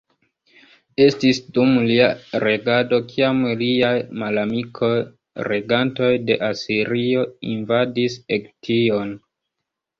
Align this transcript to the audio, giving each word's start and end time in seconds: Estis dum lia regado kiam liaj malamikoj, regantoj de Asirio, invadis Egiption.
Estis 1.03 1.39
dum 1.57 1.75
lia 1.89 2.07
regado 2.45 2.99
kiam 3.11 3.43
liaj 3.61 3.93
malamikoj, 4.23 4.91
regantoj 5.51 6.11
de 6.31 6.41
Asirio, 6.51 7.29
invadis 7.55 8.21
Egiption. 8.41 9.17